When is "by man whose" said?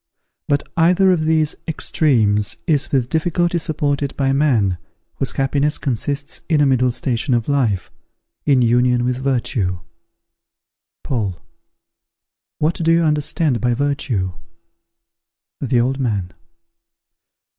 4.17-5.33